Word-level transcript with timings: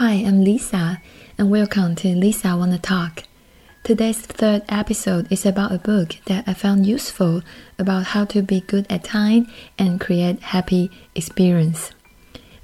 Hi, 0.00 0.12
I'm 0.12 0.42
Lisa, 0.44 1.02
and 1.36 1.50
welcome 1.50 1.94
to 1.96 2.08
Lisa 2.08 2.56
Wanna 2.56 2.78
Talk. 2.78 3.24
Today's 3.84 4.18
third 4.18 4.62
episode 4.66 5.30
is 5.30 5.44
about 5.44 5.72
a 5.72 5.78
book 5.78 6.16
that 6.24 6.48
I 6.48 6.54
found 6.54 6.86
useful 6.86 7.42
about 7.78 8.04
how 8.16 8.24
to 8.32 8.40
be 8.40 8.62
good 8.62 8.86
at 8.88 9.04
time 9.04 9.46
and 9.78 10.00
create 10.00 10.40
happy 10.40 10.90
experience. 11.14 11.90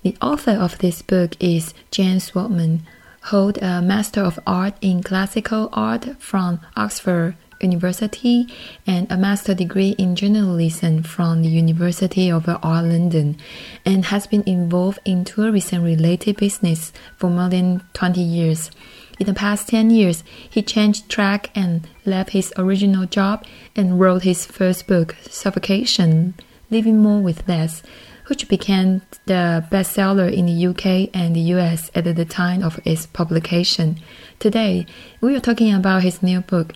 The 0.03 0.17
author 0.23 0.53
of 0.53 0.79
this 0.79 1.03
book 1.03 1.37
is 1.39 1.75
James 1.91 2.31
Wallman, 2.31 2.81
hold 3.25 3.59
a 3.59 3.83
Master 3.83 4.23
of 4.23 4.41
Art 4.47 4.73
in 4.81 5.03
Classical 5.03 5.69
Art 5.75 6.19
from 6.19 6.61
Oxford 6.75 7.37
University 7.61 8.47
and 8.87 9.11
a 9.11 9.17
master 9.17 9.55
degree 9.55 9.91
in 9.99 10.17
journalism 10.17 11.03
from 11.03 11.43
the 11.43 11.49
University 11.49 12.31
of 12.31 12.47
London 12.47 13.37
and 13.85 14.07
has 14.07 14.27
been 14.27 14.43
involved 14.47 14.99
in 15.05 15.25
tourism 15.25 15.83
related 15.83 16.37
business 16.37 16.93
for 17.17 17.31
more 17.31 17.49
than 17.49 17.83
20 17.93 18.21
years. 18.21 18.71
In 19.19 19.27
the 19.27 19.35
past 19.35 19.69
10 19.69 19.91
years, 19.91 20.23
he 20.49 20.63
changed 20.63 21.09
track 21.09 21.51
and 21.55 21.89
left 22.05 22.31
his 22.31 22.53
original 22.59 23.07
job 23.07 23.45
and 23.75 23.99
wrote 23.99 24.25
his 24.25 24.45
first 24.45 24.87
book, 24.87 25.17
Stuffocation 25.23 26.35
Living 26.71 26.99
More 26.99 27.23
with 27.23 27.49
Less, 27.49 27.83
which 28.27 28.49
became 28.49 29.03
the 29.27 29.65
bestseller 29.71 30.31
in 30.31 30.47
the 30.47 30.67
UK 30.67 31.11
and 31.15 31.35
the 31.35 31.53
US 31.55 31.91
at 31.95 32.05
the 32.05 32.25
time 32.25 32.63
of 32.63 32.81
its 32.85 33.07
publication. 33.07 33.97
Today, 34.39 34.87
we 35.21 35.35
are 35.37 35.41
talking 35.41 35.73
about 35.73 36.03
his 36.03 36.23
new 36.23 36.41
book, 36.41 36.75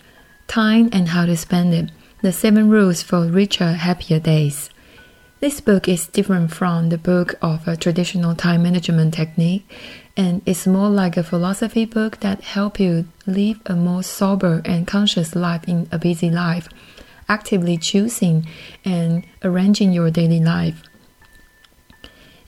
time 0.51 0.89
and 0.91 1.07
how 1.07 1.25
to 1.25 1.37
spend 1.37 1.73
it. 1.73 1.89
The 2.21 2.33
Seven 2.33 2.69
Rules 2.69 3.01
for 3.01 3.25
Richer, 3.25 3.71
Happier 3.71 4.19
Days. 4.19 4.69
This 5.39 5.61
book 5.61 5.87
is 5.87 6.07
different 6.07 6.51
from 6.51 6.89
the 6.89 6.97
book 6.97 7.35
of 7.41 7.65
a 7.69 7.77
traditional 7.77 8.35
time 8.35 8.63
management 8.63 9.13
technique 9.13 9.65
and 10.17 10.41
it's 10.45 10.67
more 10.67 10.89
like 10.89 11.15
a 11.15 11.23
philosophy 11.23 11.85
book 11.85 12.19
that 12.19 12.41
help 12.41 12.81
you 12.81 13.07
live 13.25 13.61
a 13.65 13.77
more 13.77 14.03
sober 14.03 14.61
and 14.65 14.85
conscious 14.85 15.35
life 15.35 15.63
in 15.69 15.87
a 15.89 15.97
busy 15.97 16.29
life, 16.29 16.67
actively 17.29 17.77
choosing 17.77 18.45
and 18.83 19.23
arranging 19.45 19.93
your 19.93 20.11
daily 20.11 20.41
life. 20.41 20.83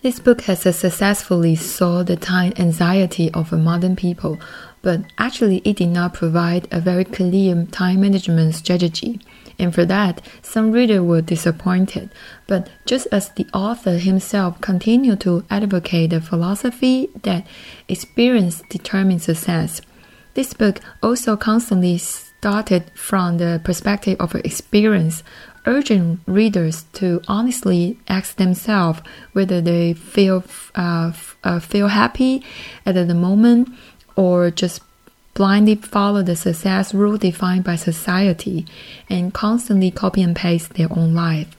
This 0.02 0.20
book 0.20 0.42
has 0.42 0.60
successfully 0.60 1.56
solved 1.56 2.10
the 2.10 2.18
time 2.18 2.52
anxiety 2.58 3.32
of 3.32 3.54
modern 3.54 3.96
people 3.96 4.42
but 4.84 5.02
actually 5.18 5.64
it 5.66 5.78
did 5.78 5.90
not 5.90 6.14
provide 6.14 6.68
a 6.70 6.80
very 6.80 7.06
clear 7.06 7.66
time 7.72 8.02
management 8.02 8.54
strategy. 8.54 9.20
And 9.58 9.74
for 9.74 9.86
that, 9.86 10.22
some 10.42 10.72
readers 10.72 11.02
were 11.02 11.22
disappointed. 11.22 12.10
But 12.48 12.70
just 12.86 13.08
as 13.12 13.30
the 13.30 13.48
author 13.54 13.98
himself 13.98 14.60
continued 14.62 15.22
to 15.22 15.46
advocate 15.50 16.10
the 16.10 16.22
philosophy 16.22 17.10
that 17.24 17.48
experience 17.88 18.62
determines 18.70 19.24
success, 19.24 19.82
this 20.34 20.54
book 20.54 20.82
also 21.02 21.38
constantly 21.38 21.98
started 21.98 22.92
from 22.94 23.38
the 23.38 23.62
perspective 23.64 24.18
of 24.20 24.36
experience, 24.36 25.24
urging 25.66 26.20
readers 26.26 26.84
to 26.92 27.22
honestly 27.28 27.98
ask 28.10 28.36
themselves 28.36 29.00
whether 29.32 29.62
they 29.62 29.94
feel 29.94 30.44
uh, 30.76 31.14
uh, 31.44 31.60
feel 31.60 31.88
happy 31.88 32.44
at 32.86 32.96
the 32.96 33.14
moment 33.14 33.70
or 34.16 34.52
just 34.52 34.82
blindly 35.34 35.76
follow 35.76 36.22
the 36.22 36.36
success 36.36 36.94
rule 36.94 37.18
defined 37.18 37.64
by 37.64 37.76
society 37.76 38.66
and 39.10 39.34
constantly 39.34 39.90
copy 39.90 40.22
and 40.22 40.36
paste 40.36 40.74
their 40.76 40.92
own 40.92 41.14
life. 41.14 41.56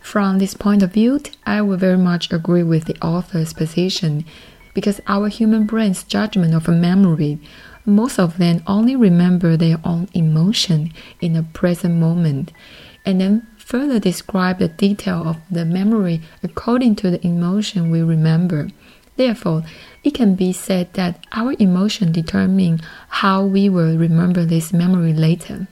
From 0.00 0.38
this 0.38 0.54
point 0.54 0.82
of 0.82 0.92
view, 0.92 1.20
I 1.46 1.62
would 1.62 1.78
very 1.78 1.98
much 1.98 2.32
agree 2.32 2.64
with 2.64 2.86
the 2.86 3.00
author's 3.00 3.52
position 3.52 4.24
because 4.74 5.00
our 5.06 5.28
human 5.28 5.64
brain's 5.64 6.02
judgment 6.02 6.54
of 6.54 6.68
a 6.68 6.72
memory, 6.72 7.38
most 7.86 8.18
of 8.18 8.38
them 8.38 8.62
only 8.66 8.96
remember 8.96 9.56
their 9.56 9.78
own 9.84 10.08
emotion 10.12 10.92
in 11.20 11.34
the 11.34 11.42
present 11.42 11.94
moment 11.94 12.52
and 13.04 13.20
then 13.20 13.46
further 13.56 13.98
describe 13.98 14.58
the 14.58 14.68
detail 14.68 15.26
of 15.26 15.36
the 15.50 15.64
memory 15.64 16.20
according 16.42 16.96
to 16.96 17.10
the 17.10 17.24
emotion 17.26 17.90
we 17.90 18.02
remember. 18.02 18.68
Therefore, 19.16 19.62
it 20.04 20.14
can 20.14 20.34
be 20.34 20.52
said 20.52 20.92
that 20.94 21.24
our 21.32 21.54
emotion 21.58 22.12
determine 22.12 22.80
how 23.08 23.44
we 23.44 23.68
will 23.68 23.96
remember 23.96 24.44
this 24.44 24.72
memory 24.72 25.12
later. 25.12 25.66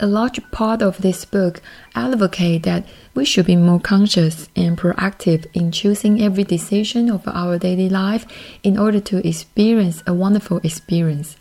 A 0.00 0.06
large 0.06 0.40
part 0.50 0.82
of 0.82 0.98
this 0.98 1.24
book 1.24 1.62
advocate 1.94 2.64
that 2.64 2.84
we 3.14 3.24
should 3.24 3.46
be 3.46 3.56
more 3.56 3.80
conscious 3.80 4.48
and 4.56 4.76
proactive 4.76 5.46
in 5.54 5.70
choosing 5.70 6.20
every 6.20 6.44
decision 6.44 7.08
of 7.10 7.26
our 7.28 7.58
daily 7.58 7.88
life 7.88 8.26
in 8.62 8.76
order 8.76 9.00
to 9.00 9.26
experience 9.26 10.02
a 10.06 10.12
wonderful 10.12 10.58
experience. 10.64 11.36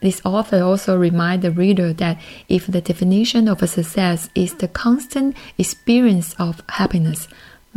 This 0.00 0.22
author 0.24 0.62
also 0.62 0.96
reminds 0.96 1.42
the 1.42 1.50
reader 1.50 1.92
that 1.94 2.18
if 2.48 2.66
the 2.66 2.80
definition 2.80 3.48
of 3.48 3.62
a 3.62 3.66
success 3.66 4.30
is 4.34 4.54
the 4.54 4.68
constant 4.68 5.36
experience 5.58 6.34
of 6.38 6.62
happiness, 6.68 7.28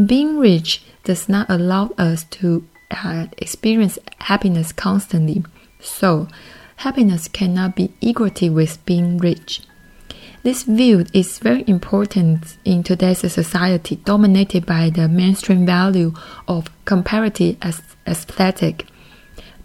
being 0.06 0.38
rich 0.38 0.84
does 1.04 1.28
not 1.28 1.50
allow 1.50 1.92
us 1.98 2.24
to 2.26 2.68
uh, 2.92 3.28
experience 3.38 3.98
happiness 4.20 4.72
constantly. 4.72 5.44
So, 5.80 6.28
happiness 6.78 7.28
cannot 7.28 7.76
be 7.76 7.92
equal 8.02 8.30
with 8.52 8.86
being 8.86 9.18
rich. 9.18 9.62
This 10.44 10.64
view 10.64 11.06
is 11.14 11.38
very 11.38 11.64
important 11.68 12.58
in 12.66 12.82
today's 12.82 13.20
society 13.20 13.98
dominated 13.98 14.66
by 14.66 14.90
the 14.90 15.08
mainstream 15.08 15.68
value 15.68 16.14
of 16.48 16.66
comparative 16.86 17.58
aesthetic. 18.08 18.88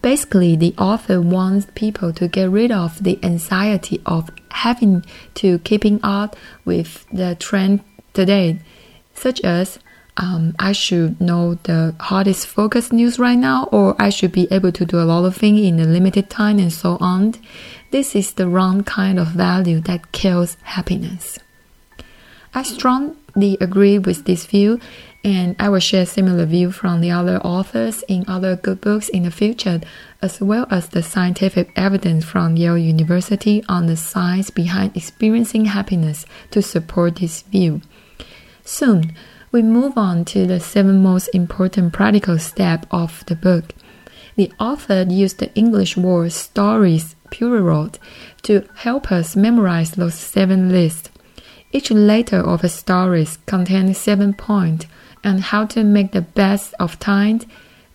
Basically, 0.02 0.54
the 0.54 0.75
author 0.76 1.22
wants 1.22 1.66
people 1.75 2.12
to 2.12 2.28
get 2.28 2.50
rid 2.50 2.70
of 2.70 3.02
the 3.02 3.19
anxiety 3.22 4.02
of 4.04 4.30
having 4.50 5.02
to 5.36 5.58
keeping 5.60 5.98
up 6.02 6.36
with 6.66 7.06
the 7.10 7.34
trend 7.36 7.80
today, 8.12 8.60
such 9.14 9.41
as 9.41 9.78
um, 10.16 10.54
I 10.59 10.72
should 10.72 11.21
know 11.21 11.54
the 11.65 11.94
hottest 12.00 12.47
focus 12.47 12.91
news 12.93 13.19
right 13.19 13.38
now, 13.38 13.69
or 13.71 13.94
I 13.99 14.09
should 14.09 14.32
be 14.32 14.49
able 14.50 14.72
to 14.72 14.87
do 14.87 14.99
a 14.99 15.04
lot 15.04 15.25
of 15.25 15.37
things 15.37 15.60
in 15.60 15.78
a 15.78 15.84
limited 15.84 16.31
time 16.31 16.59
and 16.59 16.72
so 16.72 16.97
on. 17.00 17.34
This 17.91 18.16
is 18.16 18.32
the 18.32 18.49
wrong 18.49 18.82
kind 18.82 19.19
of 19.19 19.28
value 19.28 19.81
that 19.81 20.12
kills 20.12 20.56
happiness. 20.62 21.38
I 22.55 22.62
strongly 22.62 23.59
agree 23.60 23.99
with 23.99 24.25
this 24.25 24.47
view, 24.47 24.81
and 25.22 25.55
I 25.59 25.69
will 25.69 25.81
share 25.81 26.06
similar 26.06 26.47
view 26.47 26.72
from 26.72 27.03
the 27.03 27.10
other 27.10 27.38
authors 27.38 28.03
in 28.09 28.25
other 28.26 28.56
good 28.56 28.81
books 28.81 29.10
in 29.10 29.25
the 29.25 29.31
future, 29.31 29.82
as 30.22 30.41
well 30.41 30.66
as 30.71 30.88
the 30.88 31.03
scientific 31.03 31.71
evidence 31.76 32.25
from 32.25 32.56
Yale 32.56 32.78
University 32.78 33.62
on 33.69 33.87
the 33.87 33.97
science 33.97 34.49
behind 34.49 34.97
experiencing 34.97 35.66
happiness 35.66 36.25
to 36.53 36.62
support 36.62 37.16
this 37.16 37.43
view. 37.43 37.82
Soon, 38.65 39.15
we 39.52 39.62
move 39.62 39.96
on 39.96 40.24
to 40.26 40.46
the 40.46 40.60
seven 40.60 41.02
most 41.02 41.28
important 41.28 41.92
practical 41.92 42.38
steps 42.38 42.86
of 42.90 43.24
the 43.26 43.36
book. 43.36 43.74
The 44.36 44.52
author 44.60 45.06
used 45.08 45.38
the 45.38 45.54
English 45.54 45.96
word 45.96 46.32
stories 46.32 47.16
plural 47.30 47.90
to 48.42 48.64
help 48.74 49.10
us 49.10 49.34
memorize 49.36 49.92
those 49.92 50.14
seven 50.14 50.70
lists. 50.70 51.10
Each 51.72 51.90
letter 51.90 52.40
of 52.40 52.62
the 52.62 52.68
stories 52.68 53.38
contains 53.46 53.98
seven 53.98 54.34
points 54.34 54.86
and 55.24 55.40
how 55.40 55.66
to 55.66 55.84
make 55.84 56.12
the 56.12 56.22
best 56.22 56.74
of 56.78 56.98
time. 56.98 57.40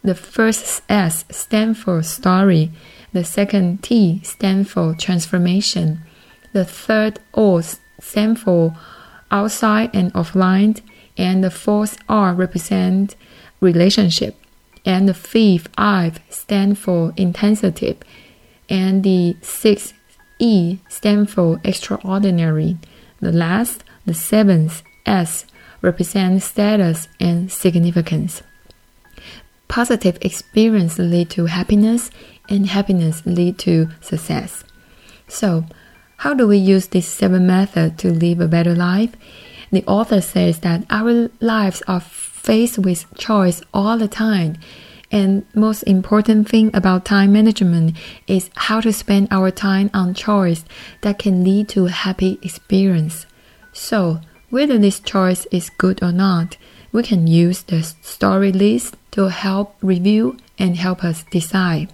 The 0.04 0.16
first 0.16 0.82
S 0.90 1.26
stands 1.30 1.80
for 1.80 2.02
story, 2.04 2.72
the 3.14 3.24
second 3.24 3.84
T 3.84 4.22
stands 4.24 4.72
for 4.72 4.96
transformation, 4.96 6.02
the 6.54 6.66
third 6.66 7.20
O 7.34 7.62
stands 7.62 8.42
for 8.42 8.76
outside 9.30 9.92
and 9.94 10.12
offline, 10.14 10.82
and 11.22 11.44
the 11.44 11.52
fourth 11.52 12.00
R 12.10 12.34
represent 12.34 13.16
relationship, 13.60 14.36
and 14.84 15.08
the 15.08 15.14
fifth 15.14 15.70
I 15.78 16.14
stand 16.32 16.80
for 16.80 17.14
intensity, 17.16 17.96
and 18.68 19.04
the 19.04 19.38
sixth 19.42 19.94
E 20.40 20.80
stand 20.90 21.30
for 21.30 21.62
extraordinary. 21.64 22.78
The 23.20 23.32
last, 23.32 23.84
the 24.04 24.16
seventh 24.16 24.82
S 25.06 25.46
represent 25.84 26.42
status 26.42 27.08
and 27.20 27.52
significance. 27.52 28.42
Positive 29.68 30.18
experience 30.22 30.98
lead 30.98 31.30
to 31.30 31.46
happiness, 31.46 32.10
and 32.50 32.66
happiness 32.66 33.22
lead 33.28 33.60
to 33.60 33.90
success. 34.02 34.64
So, 35.28 35.66
how 36.18 36.34
do 36.34 36.48
we 36.48 36.58
use 36.58 36.88
this 36.88 37.08
seven 37.08 37.46
method 37.46 38.00
to 38.00 38.12
live 38.12 38.40
a 38.42 38.48
better 38.48 38.74
life? 38.74 39.16
The 39.72 39.86
author 39.86 40.22
says 40.22 40.60
that 40.60 40.86
our 40.90 41.30
lives 41.40 41.82
are 41.88 42.02
faced 42.02 42.80
with 42.80 43.06
choice 43.18 43.62
all 43.74 43.98
the 43.98 44.08
time. 44.08 44.58
And 45.12 45.46
most 45.54 45.84
important 45.84 46.50
thing 46.50 46.72
about 46.74 47.06
time 47.06 47.34
management 47.34 47.98
is 48.28 48.50
how 48.56 48.82
to 48.82 48.94
spend 48.94 49.28
our 49.32 49.52
time 49.52 49.90
on 49.94 50.14
choice 50.14 50.64
that 51.02 51.20
can 51.20 51.44
lead 51.44 51.70
to 51.70 51.86
happy 51.86 52.40
experience. 52.42 53.26
So, 53.74 54.22
whether 54.50 54.78
this 54.78 55.00
choice 55.00 55.46
is 55.52 55.70
good 55.70 56.02
or 56.04 56.12
not, 56.12 56.58
we 56.92 57.04
can 57.04 57.28
use 57.28 57.64
the 57.64 57.84
story 57.84 58.52
list 58.52 58.96
to 59.12 59.30
help 59.30 59.76
review 59.82 60.38
and 60.58 60.76
help 60.76 61.04
us 61.04 61.24
decide. 61.32 61.94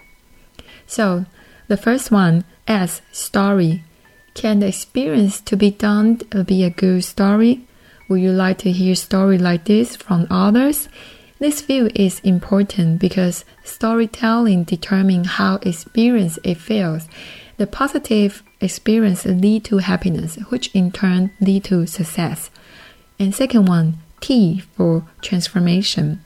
So, 0.85 1.25
the 1.67 1.77
first 1.77 2.11
one 2.11 2.43
S 2.67 3.01
story. 3.11 3.83
Can 4.33 4.59
the 4.59 4.67
experience 4.67 5.41
to 5.41 5.55
be 5.55 5.71
done 5.71 6.21
be 6.45 6.63
a 6.63 6.69
good 6.69 7.03
story? 7.03 7.66
Would 8.07 8.21
you 8.21 8.31
like 8.31 8.59
to 8.59 8.71
hear 8.71 8.95
story 8.95 9.37
like 9.37 9.65
this 9.65 9.95
from 9.95 10.27
others? 10.29 10.87
This 11.39 11.61
view 11.61 11.89
is 11.93 12.21
important 12.21 12.99
because 12.99 13.43
storytelling 13.63 14.63
determines 14.63 15.27
how 15.27 15.55
experience 15.61 16.39
it 16.43 16.55
feels. 16.55 17.07
The 17.57 17.67
positive 17.67 18.43
experience 18.61 19.25
lead 19.25 19.65
to 19.65 19.79
happiness, 19.79 20.37
which 20.49 20.73
in 20.73 20.91
turn 20.91 21.31
lead 21.41 21.65
to 21.65 21.85
success. 21.85 22.49
And 23.19 23.35
second 23.35 23.65
one, 23.65 23.97
T 24.21 24.63
for 24.75 25.05
transformation. 25.21 26.23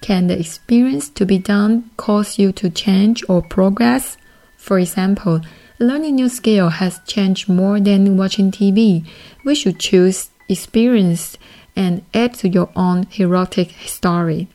Can 0.00 0.26
the 0.26 0.38
experience 0.38 1.08
to 1.10 1.24
be 1.24 1.38
done 1.38 1.90
cause 1.96 2.38
you 2.38 2.52
to 2.52 2.70
change 2.70 3.24
or 3.28 3.42
progress? 3.42 4.16
For 4.56 4.78
example, 4.78 5.40
learning 5.78 6.16
new 6.16 6.28
skill 6.28 6.68
has 6.68 7.00
changed 7.06 7.48
more 7.48 7.80
than 7.80 8.16
watching 8.16 8.50
TV. 8.50 9.06
We 9.44 9.54
should 9.54 9.78
choose 9.78 10.30
experience 10.48 11.38
and 11.76 12.04
add 12.12 12.34
to 12.34 12.48
your 12.48 12.70
own 12.74 13.04
heroic 13.10 13.74
story. 13.84 14.48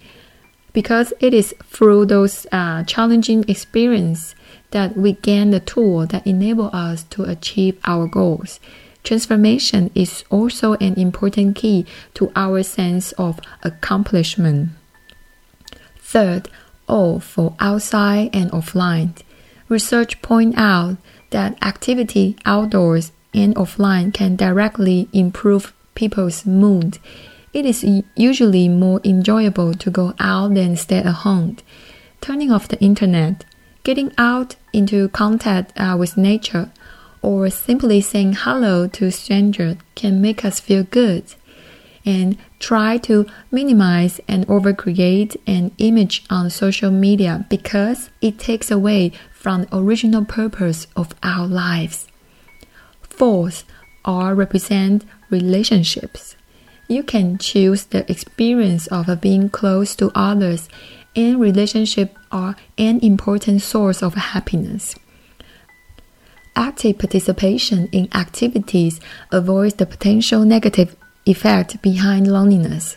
Because 0.73 1.13
it 1.19 1.33
is 1.33 1.53
through 1.63 2.07
those 2.07 2.47
uh, 2.51 2.83
challenging 2.83 3.45
experience 3.47 4.35
that 4.71 4.97
we 4.97 5.13
gain 5.13 5.51
the 5.51 5.59
tool 5.59 6.07
that 6.07 6.25
enable 6.25 6.69
us 6.73 7.03
to 7.03 7.23
achieve 7.23 7.79
our 7.85 8.07
goals. 8.07 8.59
Transformation 9.03 9.91
is 9.93 10.23
also 10.29 10.73
an 10.75 10.95
important 10.95 11.55
key 11.55 11.85
to 12.15 12.31
our 12.35 12.63
sense 12.63 13.11
of 13.13 13.39
accomplishment. 13.61 14.69
Third, 15.99 16.49
O 16.87 17.19
for 17.19 17.55
outside 17.59 18.29
and 18.33 18.51
offline. 18.51 19.15
Research 19.69 20.21
point 20.21 20.55
out 20.57 20.97
that 21.29 21.61
activity 21.63 22.35
outdoors 22.45 23.11
and 23.33 23.55
offline 23.55 24.13
can 24.13 24.35
directly 24.35 25.07
improve 25.13 25.73
people's 25.95 26.45
mood. 26.45 26.99
It 27.53 27.65
is 27.65 27.85
usually 28.15 28.67
more 28.67 28.99
enjoyable 29.03 29.73
to 29.75 29.91
go 29.91 30.13
out 30.19 30.55
than 30.55 30.75
stay 30.75 30.97
at 30.97 31.05
home. 31.05 31.57
Turning 32.21 32.51
off 32.51 32.67
the 32.67 32.79
internet, 32.79 33.45
getting 33.83 34.11
out 34.17 34.55
into 34.71 35.09
contact 35.09 35.71
uh, 35.79 35.95
with 35.97 36.17
nature, 36.17 36.71
or 37.21 37.49
simply 37.49 38.01
saying 38.01 38.33
hello 38.33 38.87
to 38.87 39.11
strangers 39.11 39.77
can 39.95 40.21
make 40.21 40.43
us 40.43 40.59
feel 40.59 40.83
good. 40.83 41.35
And 42.05 42.37
try 42.59 42.97
to 42.97 43.25
minimize 43.49 44.19
and 44.27 44.45
overcreate 44.47 45.37
an 45.47 45.71
image 45.77 46.25
on 46.29 46.49
social 46.49 46.91
media 46.91 47.45
because 47.49 48.09
it 48.21 48.39
takes 48.39 48.69
away 48.69 49.13
from 49.31 49.63
the 49.63 49.77
original 49.77 50.25
purpose 50.25 50.87
of 50.97 51.13
our 51.23 51.47
lives. 51.47 52.07
Fourth, 53.01 53.63
R 54.03 54.35
represent 54.35 55.05
relationships. 55.33 56.37
You 56.87 57.03
can 57.03 57.37
choose 57.37 57.85
the 57.85 58.09
experience 58.09 58.87
of 58.87 59.19
being 59.19 59.49
close 59.49 59.95
to 59.97 60.11
others, 60.15 60.69
and 61.15 61.41
relationships 61.41 62.15
are 62.31 62.55
an 62.77 62.99
important 63.01 63.61
source 63.61 64.01
of 64.01 64.13
happiness. 64.13 64.95
Active 66.55 66.99
participation 66.99 67.89
in 67.91 68.07
activities 68.13 68.99
avoids 69.31 69.75
the 69.75 69.87
potential 69.87 70.45
negative 70.45 70.95
effect 71.25 71.81
behind 71.81 72.31
loneliness. 72.31 72.95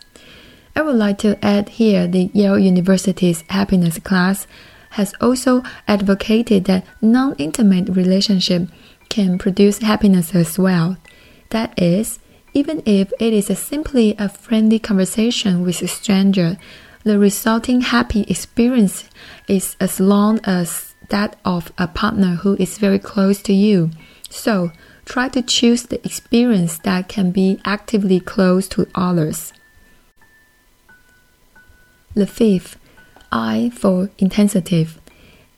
I 0.75 0.83
would 0.83 0.97
like 0.97 1.19
to 1.19 1.43
add 1.43 1.71
here 1.71 2.07
the 2.07 2.31
Yale 2.35 2.59
University's 2.59 3.43
happiness 3.49 3.99
class 3.99 4.47
has 4.91 5.15
also 5.21 5.63
advocated 5.89 6.65
that 6.67 6.85
non-intimate 7.01 7.89
relationship 7.89 8.69
can 9.09 9.39
produce 9.39 9.79
happiness 9.79 10.35
as 10.35 10.59
well. 10.59 10.97
That 11.51 11.81
is, 11.81 12.19
even 12.57 12.83
if 12.87 13.13
it 13.21 13.35
is 13.35 13.51
a 13.51 13.55
simply 13.55 14.15
a 14.19 14.31
friendly 14.31 14.79
conversation 14.79 15.61
with 15.61 15.83
a 15.83 15.87
stranger, 15.87 16.57
the 17.05 17.19
resulting 17.19 17.83
happy 17.83 18.23
experience 18.23 19.05
is 19.47 19.77
as 19.79 20.01
long 20.01 20.41
as 20.45 20.95
that 21.11 21.37
of 21.45 21.71
a 21.77 21.87
partner 21.87 22.37
who 22.37 22.57
is 22.57 22.79
very 22.79 22.99
close 22.99 23.43
to 23.43 23.53
you. 23.53 23.91
So, 24.31 24.73
try 25.05 25.29
to 25.29 25.43
choose 25.43 25.83
the 25.83 26.03
experience 26.03 26.79
that 26.79 27.11
can 27.11 27.31
be 27.31 27.61
actively 27.67 28.21
close 28.21 28.67
to 28.69 28.89
others. 28.95 29.53
The 32.15 32.27
fifth, 32.27 32.79
I 33.31 33.71
for 33.75 34.09
intensive. 34.17 34.99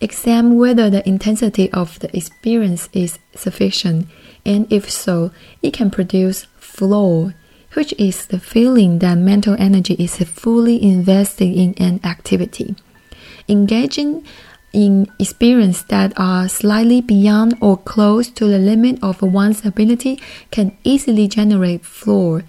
Examine 0.00 0.56
whether 0.56 0.90
the 0.90 1.08
intensity 1.08 1.72
of 1.72 2.00
the 2.00 2.16
experience 2.16 2.88
is 2.92 3.20
sufficient, 3.36 4.08
and 4.44 4.66
if 4.72 4.90
so, 4.90 5.30
it 5.62 5.72
can 5.72 5.90
produce 5.90 6.46
flow, 6.78 7.32
which 7.74 7.92
is 7.98 8.26
the 8.26 8.38
feeling 8.38 9.00
that 9.00 9.18
mental 9.18 9.56
energy 9.58 9.94
is 9.94 10.16
fully 10.18 10.80
invested 10.80 11.52
in 11.52 11.74
an 11.76 12.00
activity. 12.04 12.76
Engaging 13.48 14.24
in 14.72 15.06
experiences 15.18 15.82
that 15.84 16.12
are 16.16 16.48
slightly 16.48 17.00
beyond 17.00 17.56
or 17.60 17.76
close 17.76 18.28
to 18.30 18.46
the 18.46 18.58
limit 18.58 19.02
of 19.02 19.22
one's 19.22 19.64
ability 19.66 20.20
can 20.50 20.76
easily 20.84 21.26
generate 21.26 21.84
flow. 21.84 22.42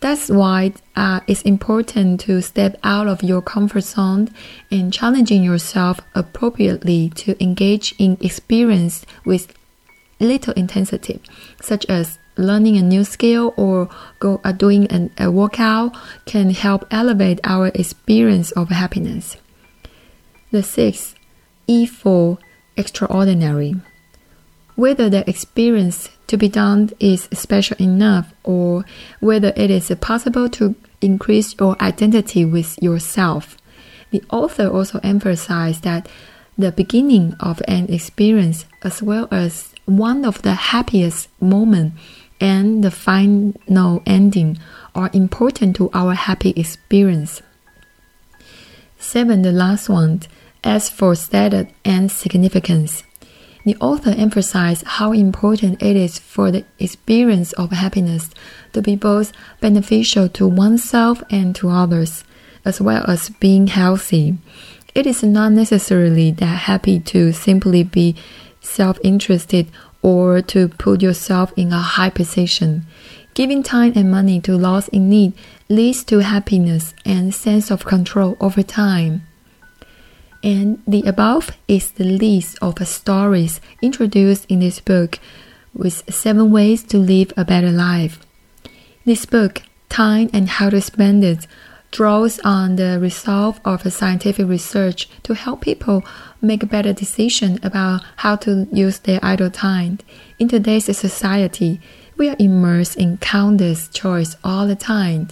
That's 0.00 0.28
why 0.28 0.72
uh, 0.96 1.20
it's 1.26 1.42
important 1.42 2.20
to 2.20 2.42
step 2.42 2.76
out 2.82 3.06
of 3.06 3.22
your 3.22 3.40
comfort 3.40 3.84
zone 3.84 4.28
and 4.70 4.92
challenging 4.92 5.42
yourself 5.44 6.00
appropriately 6.14 7.10
to 7.16 7.40
engage 7.42 7.94
in 7.98 8.18
experience 8.20 9.06
with 9.24 9.54
little 10.18 10.54
intensity, 10.54 11.20
such 11.62 11.86
as 11.86 12.18
learning 12.36 12.76
a 12.76 12.82
new 12.82 13.04
skill 13.04 13.54
or 13.56 13.88
go, 14.18 14.40
uh, 14.44 14.52
doing 14.52 14.86
an, 14.88 15.10
a 15.18 15.30
workout 15.30 15.96
can 16.24 16.50
help 16.50 16.86
elevate 16.90 17.40
our 17.44 17.68
experience 17.68 18.50
of 18.52 18.68
happiness. 18.68 19.36
The 20.50 20.62
sixth 20.62 21.14
E 21.66 21.86
for 21.86 22.38
extraordinary. 22.76 23.74
Whether 24.74 25.08
the 25.08 25.28
experience 25.28 26.10
to 26.26 26.36
be 26.36 26.48
done 26.48 26.90
is 27.00 27.28
special 27.32 27.76
enough 27.78 28.32
or 28.44 28.84
whether 29.20 29.52
it 29.56 29.70
is 29.70 29.90
possible 30.00 30.48
to 30.50 30.74
increase 31.00 31.54
your 31.58 31.80
identity 31.82 32.44
with 32.44 32.80
yourself. 32.82 33.56
The 34.10 34.22
author 34.30 34.68
also 34.68 35.00
emphasized 35.02 35.82
that 35.84 36.08
the 36.58 36.72
beginning 36.72 37.34
of 37.40 37.62
an 37.68 37.86
experience 37.92 38.66
as 38.82 39.02
well 39.02 39.28
as 39.30 39.72
one 39.84 40.24
of 40.24 40.42
the 40.42 40.54
happiest 40.54 41.28
moments 41.40 41.96
and 42.40 42.82
the 42.84 42.90
final 42.90 44.02
ending 44.06 44.58
are 44.94 45.10
important 45.12 45.76
to 45.76 45.90
our 45.92 46.14
happy 46.14 46.50
experience. 46.50 47.42
Seven, 48.98 49.42
the 49.42 49.52
last 49.52 49.88
one, 49.88 50.22
as 50.64 50.88
for 50.88 51.14
status 51.14 51.68
and 51.84 52.10
significance, 52.10 53.04
the 53.64 53.76
author 53.76 54.14
emphasized 54.16 54.84
how 54.86 55.12
important 55.12 55.82
it 55.82 55.96
is 55.96 56.18
for 56.18 56.50
the 56.50 56.64
experience 56.78 57.52
of 57.54 57.72
happiness 57.72 58.30
to 58.72 58.80
be 58.80 58.94
both 58.96 59.32
beneficial 59.60 60.28
to 60.30 60.46
oneself 60.46 61.22
and 61.30 61.54
to 61.56 61.68
others, 61.68 62.24
as 62.64 62.80
well 62.80 63.04
as 63.08 63.28
being 63.28 63.66
healthy. 63.66 64.38
It 64.94 65.06
is 65.06 65.22
not 65.22 65.52
necessarily 65.52 66.30
that 66.30 66.46
happy 66.46 67.00
to 67.00 67.32
simply 67.32 67.82
be 67.82 68.16
self 68.66 68.98
interested 69.02 69.68
or 70.02 70.42
to 70.42 70.68
put 70.68 71.02
yourself 71.02 71.52
in 71.56 71.72
a 71.72 71.78
high 71.78 72.10
position. 72.10 72.84
Giving 73.34 73.62
time 73.62 73.92
and 73.96 74.10
money 74.10 74.40
to 74.40 74.56
those 74.56 74.88
in 74.88 75.08
need 75.08 75.32
leads 75.68 76.04
to 76.04 76.18
happiness 76.20 76.94
and 77.04 77.34
sense 77.34 77.70
of 77.70 77.84
control 77.84 78.36
over 78.40 78.62
time. 78.62 79.22
And 80.42 80.82
the 80.86 81.02
above 81.02 81.50
is 81.68 81.90
the 81.90 82.04
list 82.04 82.56
of 82.62 82.78
stories 82.86 83.60
introduced 83.82 84.46
in 84.48 84.60
this 84.60 84.80
book 84.80 85.18
with 85.74 86.02
seven 86.12 86.50
ways 86.50 86.82
to 86.84 86.98
live 86.98 87.32
a 87.36 87.44
better 87.44 87.70
life. 87.70 88.20
This 89.04 89.26
book, 89.26 89.62
Time 89.88 90.30
and 90.32 90.48
How 90.48 90.70
to 90.70 90.80
Spend 90.80 91.24
It, 91.24 91.46
draws 91.96 92.38
on 92.40 92.76
the 92.76 92.98
result 93.00 93.58
of 93.64 93.90
scientific 93.90 94.46
research 94.46 95.08
to 95.22 95.32
help 95.32 95.62
people 95.62 96.04
make 96.42 96.62
a 96.62 96.66
better 96.66 96.92
decision 96.92 97.58
about 97.62 98.02
how 98.16 98.36
to 98.36 98.68
use 98.70 98.98
their 98.98 99.18
idle 99.22 99.48
time. 99.48 99.98
In 100.38 100.46
today's 100.46 100.94
society, 100.94 101.80
we 102.18 102.28
are 102.28 102.36
immersed 102.38 102.96
in 102.96 103.16
countless 103.16 103.88
choice 103.88 104.36
all 104.44 104.66
the 104.66 104.76
time. 104.76 105.28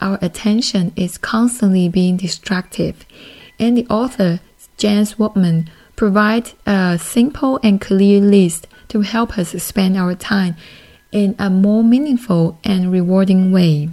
Our 0.00 0.18
attention 0.22 0.94
is 0.96 1.18
constantly 1.18 1.86
being 1.90 2.16
distracted, 2.16 2.94
and 3.58 3.76
the 3.76 3.86
author 3.88 4.40
James 4.78 5.16
Wallman 5.16 5.68
provides 5.96 6.54
a 6.64 6.98
simple 6.98 7.60
and 7.62 7.78
clear 7.78 8.22
list 8.22 8.66
to 8.88 9.02
help 9.02 9.36
us 9.36 9.50
spend 9.62 9.98
our 9.98 10.14
time 10.14 10.56
in 11.12 11.36
a 11.38 11.50
more 11.50 11.84
meaningful 11.84 12.58
and 12.64 12.90
rewarding 12.90 13.52
way. 13.52 13.90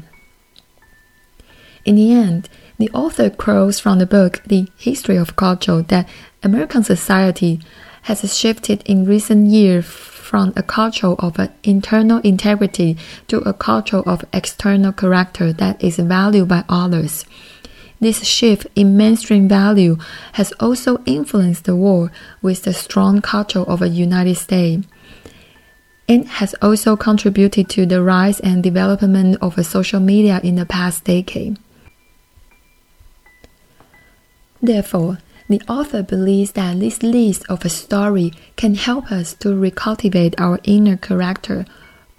In 1.86 1.96
the 1.96 2.14
end, 2.14 2.48
the 2.78 2.90
author 2.92 3.30
quotes 3.30 3.80
from 3.80 4.00
the 4.00 4.06
book 4.06 4.42
The 4.46 4.68
History 4.78 5.18
of 5.18 5.36
Culture 5.36 5.82
that 5.82 6.08
American 6.42 6.84
society 6.84 7.60
has 8.04 8.38
shifted 8.38 8.84
in 8.86 9.06
recent 9.06 9.48
years 9.48 9.86
from 9.86 10.54
a 10.56 10.64
culture 10.64 11.14
of 11.20 11.38
internal 11.64 12.20
integrity 12.20 12.98
to 13.28 13.40
a 13.40 13.54
culture 13.54 14.00
of 14.00 14.26
external 14.32 14.94
character 14.94 15.52
that 15.54 15.84
is 15.84 15.98
valued 15.98 16.48
by 16.48 16.64
others. 16.70 17.26
This 18.00 18.24
shift 18.24 18.68
in 18.76 18.98
mainstream 18.98 19.48
value 19.48 19.98
has 20.34 20.52
also 20.54 21.02
influenced 21.06 21.66
the 21.66 21.76
world 21.76 22.12
with 22.42 22.64
the 22.64 22.74
strong 22.74 23.22
culture 23.22 23.62
of 23.62 23.80
the 23.80 23.90
United 23.90 24.36
States. 24.36 24.88
It 26.08 26.28
has 26.28 26.54
also 26.62 26.98
contributed 26.98 27.70
to 27.70 27.86
the 27.86 28.02
rise 28.02 28.40
and 28.42 28.62
development 28.62 29.38
of 29.42 29.66
social 29.66 30.02
media 30.02 30.42
in 30.44 30.56
the 30.56 30.66
past 30.66 31.06
decade. 31.06 31.58
Therefore, 34.64 35.20
the 35.50 35.62
author 35.68 36.02
believes 36.02 36.54
that 36.54 36.80
this 36.80 37.04
list 37.04 37.46
of 37.50 37.64
a 37.64 37.70
story 37.70 38.34
can 38.56 38.76
help 38.76 39.12
us 39.12 39.36
to 39.36 39.50
recultivate 39.50 40.34
our 40.40 40.60
inner 40.64 40.98
character 40.98 41.66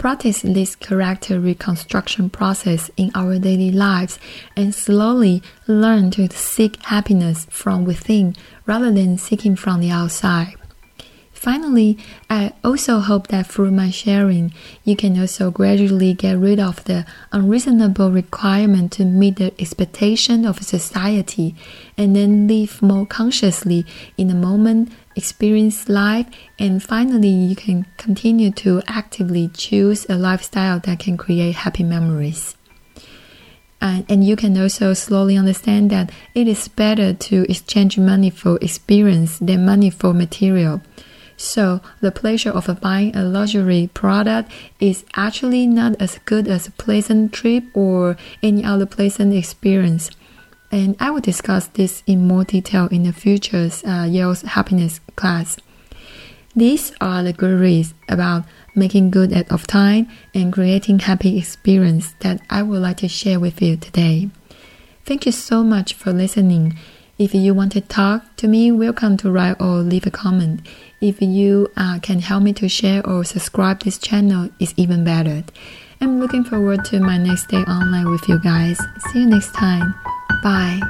practice 0.05 0.43
this 0.43 0.77
character 0.77 1.41
reconstruction 1.41 2.29
process 2.29 2.91
in 2.99 3.11
our 3.15 3.39
daily 3.39 3.71
lives 3.73 4.19
and 4.55 4.75
slowly 4.75 5.43
learn 5.67 6.11
to 6.11 6.29
seek 6.29 6.77
happiness 6.85 7.47
from 7.49 7.87
within 7.87 8.37
rather 8.67 8.93
than 8.93 9.17
seeking 9.17 9.57
from 9.57 9.81
the 9.81 9.91
outside. 9.91 10.55
Finally, 11.45 11.99
I 12.31 12.55
also 12.65 13.01
hope 13.01 13.27
that 13.27 13.47
through 13.47 13.71
my 13.71 13.91
sharing, 13.91 14.55
you 14.83 14.97
can 14.97 15.21
also 15.21 15.51
gradually 15.51 16.15
get 16.15 16.39
rid 16.39 16.59
of 16.59 16.83
the 16.85 17.05
unreasonable 17.33 18.11
requirement 18.11 18.93
to 18.93 19.05
meet 19.05 19.37
the 19.37 19.53
expectation 19.61 20.47
of 20.47 20.63
society 20.63 21.55
and 21.99 22.17
then 22.17 22.49
live 22.49 22.81
more 22.81 23.05
consciously 23.05 23.85
in 24.17 24.29
the 24.29 24.35
moment, 24.35 24.91
experience 25.17 25.87
life, 25.87 26.27
and 26.59 26.83
finally, 26.83 27.29
you 27.29 27.55
can 27.55 27.85
continue 27.99 28.51
to 28.53 28.81
actively 28.87 29.49
choose 29.49 30.07
a 30.09 30.17
lifestyle 30.17 30.81
that 30.81 30.99
can 30.99 31.19
create 31.19 31.57
happy 31.57 31.83
memories. 31.83 32.57
And, 33.83 34.07
and 34.09 34.25
you 34.25 34.35
can 34.35 34.57
also 34.57 34.95
slowly 34.95 35.37
understand 35.37 35.91
that 35.91 36.11
it 36.35 36.49
is 36.49 36.69
better 36.69 37.13
to 37.13 37.45
exchange 37.51 37.99
money 37.99 38.31
for 38.31 38.57
experience 38.63 39.39
than 39.41 39.67
money 39.67 39.91
for 39.91 40.15
material. 40.15 40.81
So 41.37 41.81
the 42.00 42.12
pleasure 42.12 42.50
of 42.50 42.81
buying 42.81 43.17
a 43.17 43.25
luxury 43.25 43.91
product 43.93 44.50
is 44.81 45.05
actually 45.14 45.67
not 45.67 46.00
as 46.00 46.19
good 46.25 46.49
as 46.49 46.67
a 46.67 46.73
pleasant 46.73 47.33
trip 47.33 47.64
or 47.75 48.17
any 48.43 48.64
other 48.64 48.87
pleasant 48.87 49.35
experience. 49.35 50.11
And 50.71 50.97
I 50.99 51.11
will 51.11 51.21
discuss 51.21 51.69
this 51.69 52.03
in 52.07 52.26
more 52.26 52.45
detail 52.45 52.87
in 52.88 53.05
the 53.05 53.12
future's 53.12 53.85
uh, 53.85 54.09
Yale's 54.11 54.43
happiness 54.43 55.00
class. 55.17 55.57
These 56.57 56.93
are 57.00 57.23
the 57.23 57.33
reasons 57.33 57.95
about 58.09 58.45
making 58.76 59.11
good 59.11 59.33
use 59.33 59.47
of 59.50 59.67
time 59.67 60.09
and 60.35 60.53
creating 60.53 61.00
happy 61.00 61.37
experience 61.38 62.14
that 62.21 62.41
I 62.49 62.62
would 62.62 62.81
like 62.81 62.99
to 62.99 63.09
share 63.09 63.41
with 63.41 63.61
you 63.61 63.76
today. 63.76 64.31
Thank 65.05 65.26
you 65.26 65.33
so 65.33 65.62
much 65.62 65.95
for 65.95 66.12
listening. 66.12 66.76
If 67.16 67.33
you 67.33 67.54
want 67.54 67.71
to 67.73 67.80
talk 67.80 68.35
to 68.38 68.49
me, 68.49 68.73
welcome 68.73 69.16
to 69.18 69.30
write 69.30 69.61
or 69.61 69.76
leave 69.76 70.04
a 70.04 70.11
comment. 70.11 70.66
If 71.00 71.23
you 71.23 71.71
uh, 71.76 72.00
can 72.00 72.18
help 72.18 72.42
me 72.42 72.52
to 72.54 72.68
share 72.68 73.06
or 73.06 73.23
subscribe 73.23 73.85
this 73.85 73.99
channel, 73.99 74.50
it's 74.59 74.75
even 74.76 75.04
better. 75.04 75.44
I'm 76.00 76.18
looking 76.18 76.42
forward 76.42 76.85
to 76.87 76.99
my 76.99 77.16
next 77.18 77.47
day 77.47 77.59
online 77.59 78.11
with 78.11 78.28
you 78.28 78.40
guys. 78.40 78.80
See 79.12 79.21
you 79.21 79.26
next 79.26 79.54
time. 79.54 79.94
Bye. 80.42 80.80